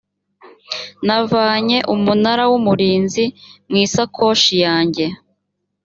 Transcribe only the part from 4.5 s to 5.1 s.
yanjye